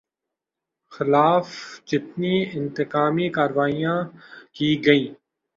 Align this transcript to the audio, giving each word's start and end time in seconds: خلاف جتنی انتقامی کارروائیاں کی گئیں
خلاف 0.93 1.47
جتنی 1.89 2.35
انتقامی 2.57 3.27
کارروائیاں 3.35 3.97
کی 4.55 4.69
گئیں 4.85 5.07